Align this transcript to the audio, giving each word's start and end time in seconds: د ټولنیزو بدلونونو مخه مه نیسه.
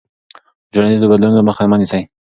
د 0.69 0.69
ټولنیزو 0.73 1.09
بدلونونو 1.11 1.45
مخه 1.49 1.63
مه 1.71 1.77
نیسه. 1.81 1.99